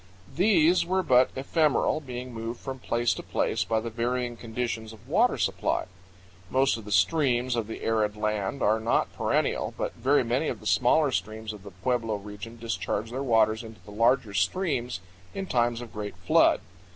These 0.35 0.83
were 0.83 1.03
but 1.03 1.29
ephemeral, 1.35 1.99
being 1.99 2.33
moved 2.33 2.59
from 2.59 2.79
place 2.79 3.13
to 3.13 3.21
place 3.21 3.63
by 3.63 3.79
the 3.79 3.91
varying 3.91 4.35
conditions 4.35 4.93
of 4.93 5.07
water 5.07 5.37
supply. 5.37 5.85
Most 6.49 6.75
of 6.75 6.85
the 6.85 6.91
streams 6.91 7.55
of 7.55 7.67
the 7.67 7.83
arid 7.83 8.17
land 8.17 8.63
are 8.63 8.79
not 8.79 9.13
perennial, 9.15 9.75
but 9.77 9.93
very 9.93 10.23
many 10.23 10.47
of 10.47 10.59
the 10.59 10.65
smaller 10.65 11.11
streams 11.11 11.53
of 11.53 11.61
the 11.61 11.69
pueblo 11.69 12.15
region 12.15 12.57
discharge 12.57 13.11
their 13.11 13.21
waters 13.21 13.63
into 13.63 13.79
the 13.85 13.91
larger 13.91 14.33
streams 14.33 15.01
in 15.35 15.45
times 15.45 15.81
of 15.81 15.93
great 15.93 16.17
flood. 16.17 16.61